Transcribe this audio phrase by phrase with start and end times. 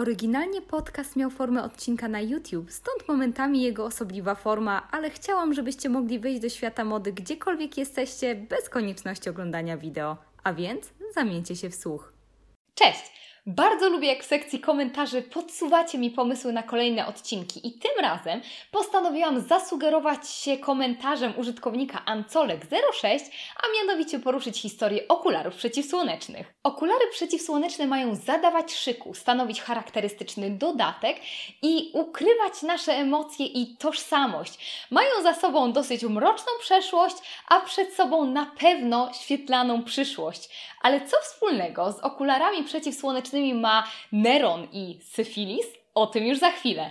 [0.00, 5.88] Oryginalnie podcast miał formę odcinka na YouTube, stąd momentami jego osobliwa forma, ale chciałam, żebyście
[5.88, 10.16] mogli wejść do świata mody gdziekolwiek jesteście, bez konieczności oglądania wideo.
[10.44, 12.12] A więc zamieńcie się w słuch.
[12.74, 13.29] Cześć!
[13.46, 18.40] Bardzo lubię, jak w sekcji komentarzy podsuwacie mi pomysły na kolejne odcinki i tym razem
[18.70, 23.20] postanowiłam zasugerować się komentarzem użytkownika Ancolek06,
[23.56, 26.54] a mianowicie poruszyć historię okularów przeciwsłonecznych.
[26.62, 31.16] Okulary przeciwsłoneczne mają zadawać szyku, stanowić charakterystyczny dodatek
[31.62, 34.86] i ukrywać nasze emocje i tożsamość.
[34.90, 37.16] Mają za sobą dosyć mroczną przeszłość,
[37.48, 40.48] a przed sobą na pewno świetlaną przyszłość.
[40.80, 45.66] Ale co wspólnego z okularami przeciwsłonecznymi ma Neron i syfilis?
[45.94, 46.90] O tym już za chwilę.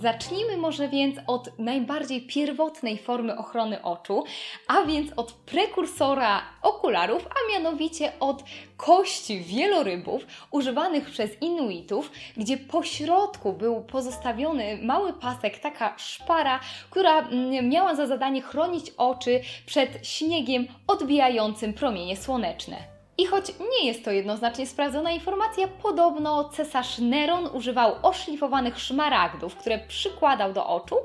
[0.00, 4.24] Zacznijmy może więc od najbardziej pierwotnej formy ochrony oczu,
[4.66, 8.44] a więc od prekursora okularów, a mianowicie od
[8.76, 17.18] kości wielorybów używanych przez Inuitów, gdzie po środku był pozostawiony mały pasek, taka szpara, która
[17.18, 22.97] mm, miała za zadanie chronić oczy przed śniegiem odbijającym promienie słoneczne.
[23.20, 29.78] I choć nie jest to jednoznacznie sprawdzona informacja, podobno cesarz Neron używał oszlifowanych szmaragdów, które
[29.78, 30.96] przykładał do oczu,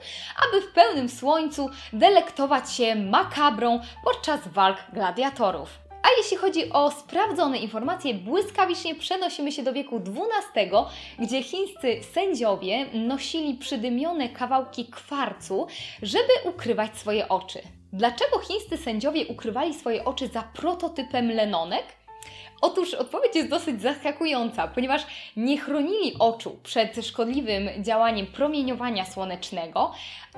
[0.47, 5.69] aby w pełnym słońcu delektować się makabrą podczas walk gladiatorów.
[6.03, 10.01] A jeśli chodzi o sprawdzone informacje, błyskawicznie przenosimy się do wieku
[10.55, 10.71] XII,
[11.19, 15.67] gdzie chińscy sędziowie nosili przydymione kawałki kwarcu,
[16.01, 17.61] żeby ukrywać swoje oczy.
[17.93, 21.83] Dlaczego chińscy sędziowie ukrywali swoje oczy za prototypem lenonek?
[22.61, 25.01] Otóż odpowiedź jest dosyć zaskakująca, ponieważ
[25.37, 29.91] nie chronili oczu przed szkodliwym działaniem promieniowania słonecznego,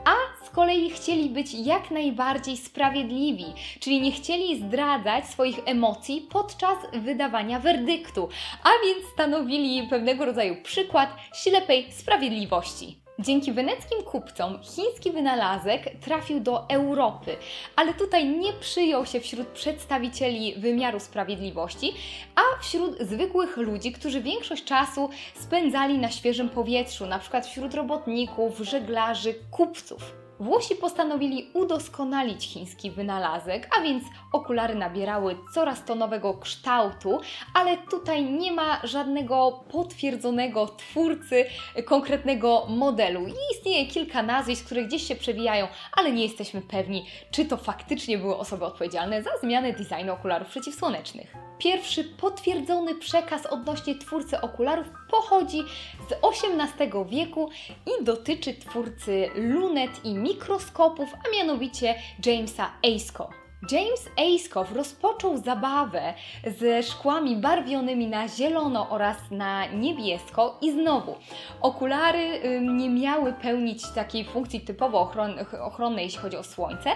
[0.05, 3.45] a z kolei chcieli być jak najbardziej sprawiedliwi,
[3.79, 8.29] czyli nie chcieli zdradzać swoich emocji podczas wydawania werdyktu,
[8.63, 13.04] a więc stanowili pewnego rodzaju przykład ślepej sprawiedliwości.
[13.19, 17.37] Dzięki weneckim kupcom chiński wynalazek trafił do Europy,
[17.75, 21.93] ale tutaj nie przyjął się wśród przedstawicieli wymiaru sprawiedliwości,
[22.35, 28.59] a wśród zwykłych ludzi, którzy większość czasu spędzali na świeżym powietrzu, na przykład wśród robotników,
[28.59, 30.24] żeglarzy, kupców.
[30.39, 37.19] Włosi postanowili udoskonalić chiński wynalazek, a więc okulary nabierały coraz to nowego kształtu,
[37.53, 41.45] ale tutaj nie ma żadnego potwierdzonego twórcy
[41.85, 43.27] konkretnego modelu.
[43.27, 48.17] I istnieje kilka nazwisk, które gdzieś się przewijają, ale nie jesteśmy pewni, czy to faktycznie
[48.17, 51.35] były osoby odpowiedzialne za zmianę designu okularów przeciwsłonecznych.
[51.57, 55.63] Pierwszy potwierdzony przekaz odnośnie twórcy okularów pochodzi
[56.09, 57.49] z XVIII wieku
[57.85, 61.95] i dotyczy twórcy lunet i mikroskopów, a mianowicie
[62.25, 63.44] Jamesa Ayscough.
[63.71, 66.13] James Ayscough rozpoczął zabawę
[66.59, 71.15] ze szkłami barwionymi na zielono oraz na niebiesko i znowu
[71.61, 76.89] okulary nie miały pełnić takiej funkcji typowo ochron ochronnej, jeśli chodzi o słońce,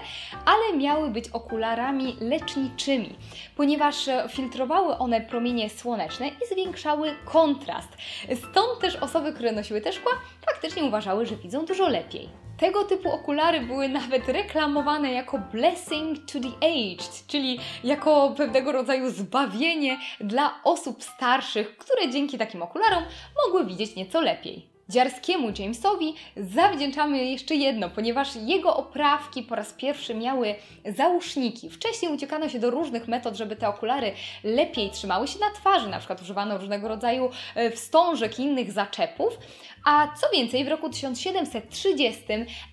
[0.46, 3.16] ale miały być okularami leczniczymi,
[3.56, 7.98] ponieważ e, filtrowały one promienie słoneczne i zwiększały kontrast.
[8.36, 10.12] Stąd też osoby, które nosiły te szkła,
[10.46, 12.49] faktycznie uważały, że widzą dużo lepiej.
[12.60, 19.10] Tego typu okulary były nawet reklamowane jako blessing to the aged, czyli jako pewnego rodzaju
[19.10, 23.04] zbawienie dla osób starszych, które dzięki takim okularom
[23.46, 24.79] mogły widzieć nieco lepiej.
[24.90, 30.56] Dziarskiemu Jamesowi zawdzięczamy jeszcze jedno, ponieważ jego oprawki po raz pierwszy miały
[30.98, 31.70] załóżniki.
[31.70, 34.12] Wcześniej uciekano się do różnych metod, żeby te okulary
[34.44, 39.38] lepiej trzymały się na twarzy, na przykład używano różnego rodzaju e, wstążek i innych zaczepów.
[39.86, 42.24] A co więcej, w roku 1730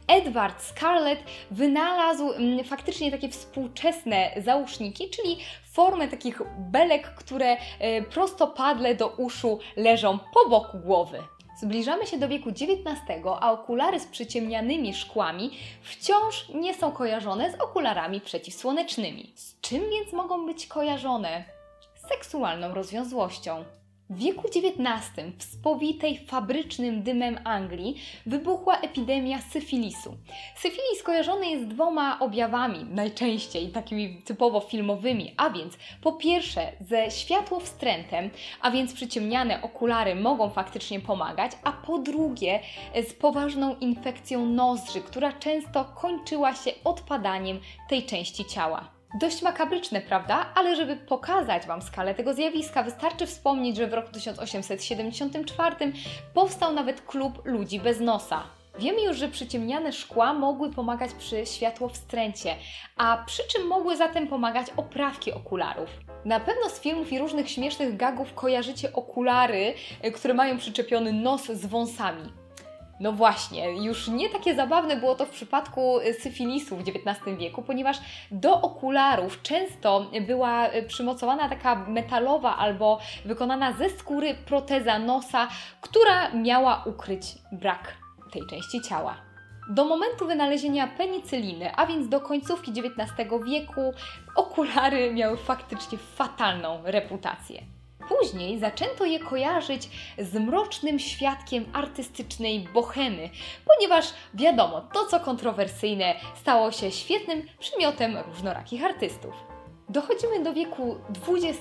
[0.09, 5.39] Edward Scarlett wynalazł mm, faktycznie takie współczesne załóżniki, czyli
[5.73, 11.36] formę takich belek, które e, prostopadle do uszu leżą po boku głowy.
[11.57, 13.01] Zbliżamy się do wieku XIX,
[13.41, 15.51] a okulary z przyciemnianymi szkłami
[15.83, 19.33] wciąż nie są kojarzone z okularami przeciwsłonecznymi.
[19.35, 21.45] Z czym więc mogą być kojarzone?
[21.95, 23.65] Z seksualną rozwiązłością.
[24.11, 30.17] W wieku XIX, w spowitej fabrycznym dymem Anglii, wybuchła epidemia syfilisu.
[30.57, 38.31] Syfilis kojarzony jest dwoma objawami, najczęściej takimi typowo filmowymi, a więc po pierwsze ze światłowstrętem,
[38.61, 42.61] a więc przyciemniane okulary mogą faktycznie pomagać, a po drugie
[43.09, 48.96] z poważną infekcją nozdrzy, która często kończyła się odpadaniem tej części ciała.
[49.15, 50.47] Dość makabryczne, prawda?
[50.55, 55.93] Ale żeby pokazać Wam skalę tego zjawiska, wystarczy wspomnieć, że w roku 1874
[56.35, 58.43] powstał nawet klub ludzi bez nosa.
[58.79, 62.55] Wiemy już, że przyciemniane szkła mogły pomagać przy światłowstręcie,
[62.97, 65.91] a przy czym mogły zatem pomagać oprawki okularów.
[66.25, 69.75] Na pewno z filmów i różnych śmiesznych gagów kojarzycie okulary,
[70.05, 72.33] y, które mają przyczepiony nos z wąsami.
[73.01, 77.63] No właśnie, już nie takie zabawne było to w przypadku y, syfilisu w XIX wieku,
[77.63, 77.97] ponieważ
[78.31, 85.49] do okularów często była y, przymocowana taka metalowa albo wykonana ze skóry proteza nosa,
[85.81, 87.97] która miała ukryć brak
[88.33, 89.17] tej części ciała.
[89.71, 93.93] Do momentu wynalezienia penicyliny, a więc do końcówki XIX wieku,
[94.37, 97.76] okulary miały faktycznie fatalną reputację.
[98.09, 99.89] Później zaczęto je kojarzyć
[100.19, 103.31] z mrocznym świadkiem artystycznej bohemy,
[103.67, 109.35] ponieważ wiadomo, to co kontrowersyjne stało się świetnym przymiotem różnorakich artystów.
[109.89, 110.97] Dochodzimy do wieku
[111.29, 111.59] XX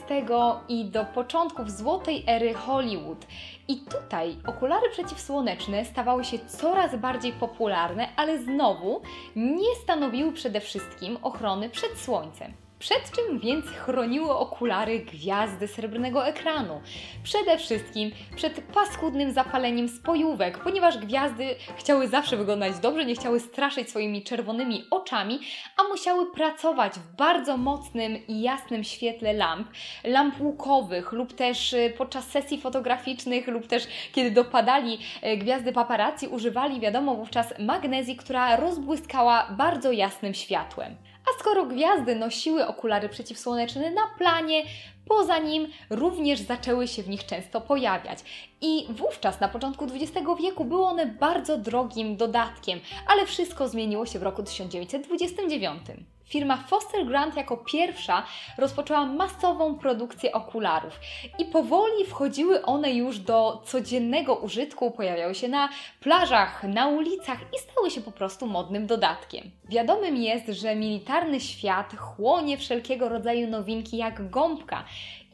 [0.70, 3.26] i do początków złotej ery Hollywood.
[3.68, 9.02] I tutaj okulary przeciwsłoneczne stawały się coraz bardziej popularne, ale znowu
[9.36, 12.65] nie stanowiły przede wszystkim ochrony przed słońcem.
[12.86, 16.82] Przed czym więc chroniły okulary gwiazdy srebrnego ekranu?
[17.24, 23.90] Przede wszystkim przed paskudnym zapaleniem spojówek, ponieważ gwiazdy chciały zawsze wyglądać dobrze, nie chciały straszyć
[23.90, 25.40] swoimi czerwonymi oczami,
[25.78, 29.68] a musiały pracować w bardzo mocnym i jasnym świetle lamp,
[30.04, 36.28] lamp łukowych lub też y, podczas sesji fotograficznych lub też kiedy dopadali y, gwiazdy paparazzi,
[36.28, 40.96] używali wiadomo wówczas magnezji, która rozbłyskała bardzo jasnym światłem.
[41.30, 44.64] A skoro gwiazdy nosiły okulary przeciwsłoneczne na planie,
[45.08, 48.20] poza nim również zaczęły się w nich często pojawiać.
[48.62, 54.20] I wówczas, na początku XX wieku, były one bardzo drogim dodatkiem, ale wszystko zmieniło się
[54.20, 55.82] w roku 1929.
[56.26, 58.24] Firma Foster Grant jako pierwsza
[58.58, 61.00] rozpoczęła masową produkcję okularów
[61.40, 65.70] i powoli wchodziły one już do codziennego użytku, pojawiały się na
[66.00, 69.52] plażach, na ulicach i stały się po prostu modnym dodatkiem.
[69.70, 74.86] Wiadomym jest, że militarny świat chłonie wszelkiego rodzaju nowinki jak gąbka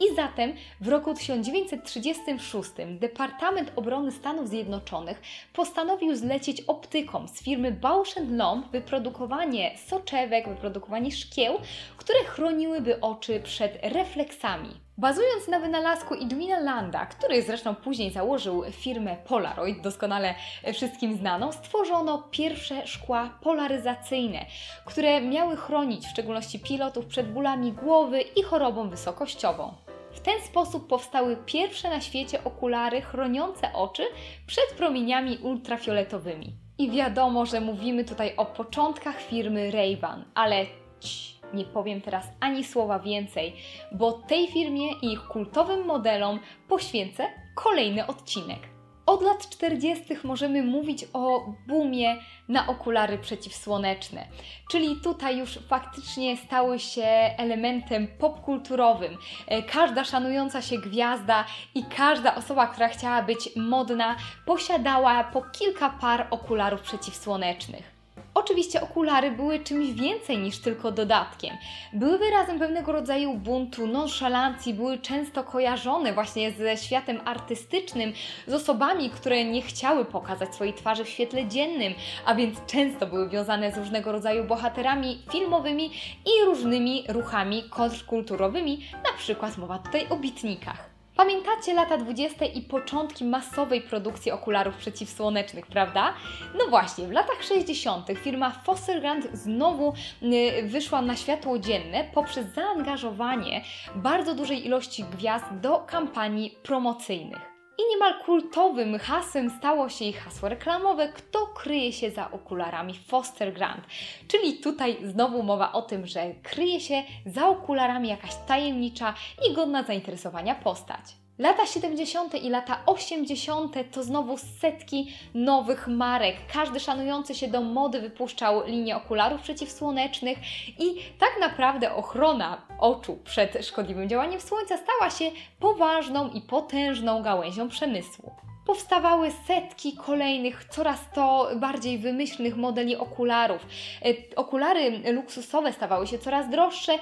[0.02, 2.70] i zatem w roku 1936
[3.00, 5.22] Departament Obrony Stanów Zjednoczonych
[5.52, 11.58] postanowił zlecić optykom z firmy Bausch Lomb wyprodukowanie soczewek, wyprodukowanie szkieł,
[11.96, 14.82] które chroniłyby oczy przed refleksami.
[14.98, 20.34] Bazując na wynalazku Edwina Landa, który zresztą później założył firmę Polaroid, doskonale
[20.74, 24.46] wszystkim znaną, stworzono pierwsze szkła polaryzacyjne,
[24.84, 29.74] które miały chronić w szczególności pilotów przed bólami głowy i chorobą wysokościową.
[30.12, 34.02] W ten sposób powstały pierwsze na świecie okulary chroniące oczy
[34.46, 36.52] przed promieniami ultrafioletowymi.
[36.78, 40.66] I wiadomo, że mówimy tutaj o początkach firmy Ray-Ban, ale
[41.00, 43.56] cii, nie powiem teraz ani słowa więcej,
[43.92, 47.24] bo tej firmie i ich kultowym modelom poświęcę
[47.54, 48.58] kolejny odcinek.
[49.06, 50.04] Od lat 40.
[50.24, 52.16] możemy mówić o boomie
[52.48, 54.26] na okulary przeciwsłoneczne,
[54.70, 57.04] czyli tutaj już faktycznie stały się
[57.38, 59.18] elementem popkulturowym.
[59.46, 61.44] E, każda szanująca się gwiazda
[61.74, 64.16] i każda osoba, która chciała być modna,
[64.46, 68.01] posiadała po kilka par okularów przeciwsłonecznych.
[68.34, 71.56] Oczywiście okulary były czymś więcej niż tylko dodatkiem.
[71.92, 78.12] Były wyrazem pewnego rodzaju buntu, nonszalancji, były często kojarzone właśnie ze światem artystycznym,
[78.46, 81.94] z osobami, które nie chciały pokazać swojej twarzy w świetle dziennym,
[82.26, 85.90] a więc często były wiązane z różnego rodzaju bohaterami filmowymi
[86.26, 90.91] i różnymi ruchami kontrkulturowymi, na przykład mowa tutaj o bitnikach.
[91.16, 92.44] Pamiętacie lata 20.
[92.44, 96.14] i początki masowej produkcji okularów przeciwsłonecznych, prawda?
[96.58, 98.06] No właśnie, w latach 60.
[98.24, 103.64] firma Fossilgrand znowu y, wyszła na światło dzienne poprzez zaangażowanie
[103.94, 107.51] bardzo dużej ilości gwiazd do kampanii promocyjnych.
[107.78, 113.52] I niemal kultowym hasłem stało się ich hasło reklamowe, kto kryje się za okularami Foster
[113.52, 113.84] Grant.
[114.28, 119.14] Czyli tutaj znowu mowa o tym, że kryje się za okularami jakaś tajemnicza
[119.50, 121.21] i godna zainteresowania postać.
[121.38, 122.34] Lata 70.
[122.34, 123.74] i lata 80.
[123.92, 126.36] to znowu setki nowych marek.
[126.52, 130.38] Każdy szanujący się do mody wypuszczał linię okularów przeciwsłonecznych
[130.78, 137.68] i tak naprawdę ochrona oczu przed szkodliwym działaniem słońca stała się poważną i potężną gałęzią
[137.68, 138.32] przemysłu
[138.66, 143.66] powstawały setki kolejnych, coraz to bardziej wymyślnych modeli okularów.
[144.04, 146.92] E, okulary luksusowe stawały się coraz droższe,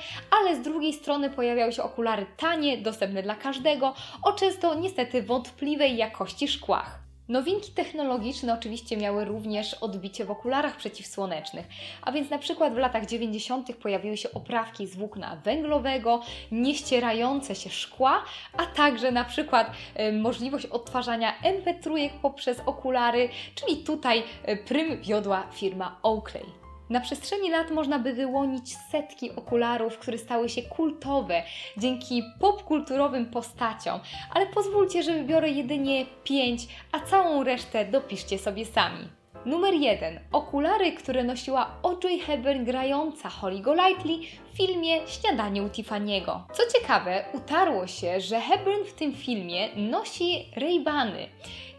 [0.40, 5.96] ale z drugiej strony pojawiały się okulary tanie, dostępne dla każdego, o często niestety wątpliwej
[5.96, 7.09] jakości szkłach.
[7.30, 11.66] Nowinki technologiczne oczywiście miały również odbicie w okularach przeciwsłonecznych,
[12.02, 13.76] a więc na przykład w latach 90.
[13.76, 16.22] pojawiły się oprawki z włókna węglowego,
[16.52, 18.24] nieścierające się szkła,
[18.56, 25.46] a także na przykład e, możliwość odtwarzania MP3 poprzez okulary, czyli tutaj e, prym wiodła
[25.52, 26.59] firma Oakley.
[26.90, 31.42] Na przestrzeni lat można by wyłonić setki okularów, które stały się kultowe
[31.76, 34.00] dzięki popkulturowym postaciom,
[34.34, 39.08] ale pozwólcie, że wybiorę jedynie pięć, a całą resztę dopiszcie sobie sami.
[39.46, 40.20] Numer 1.
[40.32, 44.14] Okulary, które nosiła Audrey Hepburn grająca Holly Golightly
[44.52, 46.40] w filmie Śniadanie u Tiffany'ego.
[46.52, 51.26] Co ciekawe, utarło się, że Hepburn w tym filmie nosi Ray-Bany.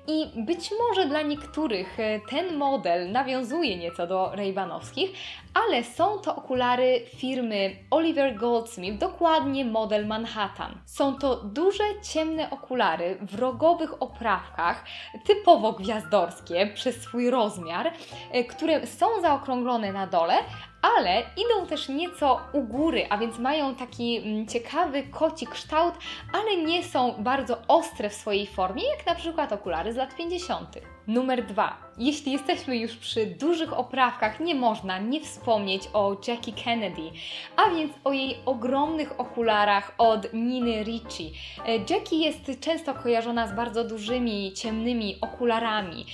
[0.07, 5.09] I być może dla niektórych e, ten model nawiązuje nieco do Ray-Banowskich,
[5.53, 10.77] ale są to okulary firmy Oliver Goldsmith, dokładnie model Manhattan.
[10.85, 14.85] Są to duże, ciemne okulary w rogowych oprawkach,
[15.25, 17.93] typowo gwiazdorskie przez swój rozmiar,
[18.31, 20.33] e, które są zaokrąglone na dole,
[20.81, 25.93] ale idą też nieco u góry, a więc mają taki mm, ciekawy koci kształt,
[26.33, 30.77] ale nie są bardzo ostre w swojej formie, jak na przykład okulary z lat 50.
[31.07, 37.11] Numer dwa jeśli jesteśmy już przy dużych oprawkach, nie można nie wspomnieć o Jackie Kennedy,
[37.55, 41.33] a więc o jej ogromnych okularach od Niny Ricci.
[41.67, 46.05] E, Jackie jest często kojarzona z bardzo dużymi, ciemnymi okularami.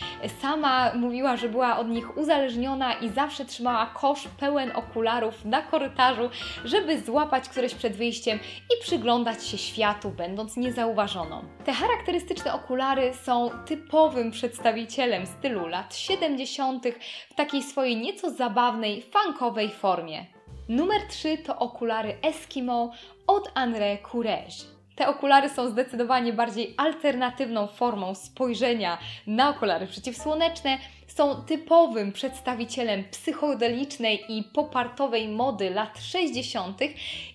[0.42, 6.30] Sama mówiła, że była od nich uzależniona i zawsze trzymała kosz pełen okularów na korytarzu,
[6.66, 11.44] żeby złapać któreś przed wyjściem i przyglądać się światu, będąc niezauważoną.
[11.66, 16.86] Te charakterystyczne okulary są typowym przedstawicielem stylu lat 70.
[17.30, 20.26] w takiej swojej nieco zabawnej, funkowej formie.
[20.70, 22.92] Numer 3 to okulary Eskimo
[23.28, 24.78] od André Courage.
[24.96, 28.98] Te okulary są zdecydowanie bardziej alternatywną formą spojrzenia
[29.28, 30.78] na okulary przeciwsłoneczne,
[31.18, 36.82] są typowym przedstawicielem psychodelicznej i popartowej mody lat 60.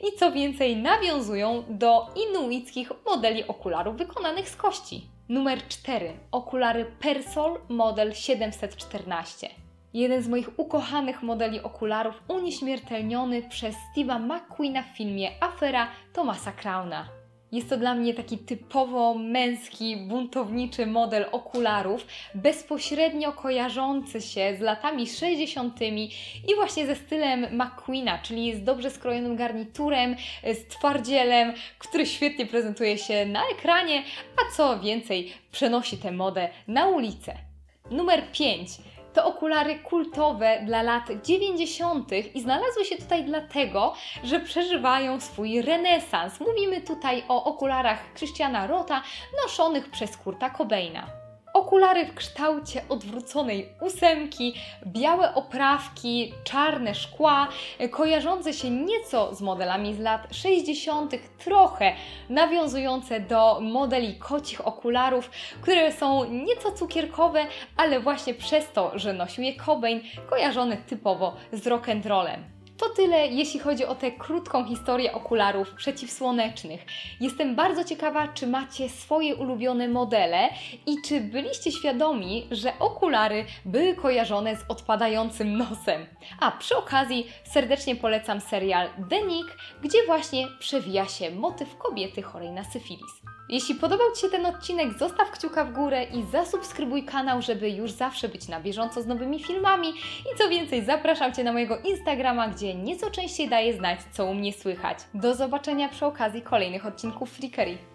[0.01, 5.07] i co więcej nawiązują do inuickich modeli okularów wykonanych z kości.
[5.29, 6.13] Numer 4.
[6.33, 9.49] Okulary Persol model 714.
[9.95, 17.22] Jeden z moich ukochanych modeli okularów unieśmiertelniony przez Steve'a McQueena w filmie Afera Thomasa Crowna.
[17.53, 25.07] Jest to dla mnie taki typowo męski, buntowniczy model okularów, bezpośrednio kojarzący się z latami
[25.07, 25.81] 60.
[26.49, 32.99] i właśnie ze stylem McQueena, czyli z dobrze skrojonym garniturem, z twardzielem, który świetnie prezentuje
[32.99, 34.03] się na ekranie,
[34.37, 37.35] a co więcej, przenosi tę modę na ulicę.
[37.91, 38.69] Numer 5
[39.13, 42.13] to okulary kultowe dla lat 90.
[42.35, 46.41] i znalazły się tutaj dlatego, że przeżywają swój renesans.
[46.41, 49.03] Mówimy tutaj o okularach Christiana Rota
[49.43, 51.22] noszonych przez Kurta Cobaina.
[51.53, 54.55] Okulary w kształcie odwróconej ósemki,
[54.87, 57.49] białe oprawki, czarne szkła,
[57.91, 61.93] kojarzące się nieco z modelami z lat 60., trochę
[62.29, 65.31] nawiązujące do modeli kocich okularów,
[65.61, 71.67] które są nieco cukierkowe, ale właśnie przez to, że nosił je Cobain, kojarzone typowo z
[71.67, 72.62] rock'n'rollem.
[72.83, 76.85] To tyle, jeśli chodzi o tę krótką historię okularów przeciwsłonecznych.
[77.21, 80.49] Jestem bardzo ciekawa, czy macie swoje ulubione modele
[80.87, 86.07] i czy byliście świadomi, że okulary były kojarzone z odpadającym nosem.
[86.41, 89.47] A przy okazji serdecznie polecam serial Denik,
[89.83, 93.13] gdzie właśnie przewija się motyw kobiety chorej na syfilis.
[93.49, 97.91] Jeśli podobał Ci się ten odcinek, zostaw kciuka w górę i zasubskrybuj kanał, żeby już
[97.91, 99.89] zawsze być na bieżąco z nowymi filmami.
[100.35, 104.35] I co więcej, zapraszam Cię na mojego Instagrama, gdzie nieco częściej daję znać, co u
[104.35, 104.99] mnie słychać.
[105.15, 107.92] Do zobaczenia przy okazji kolejnych odcinków Freakery.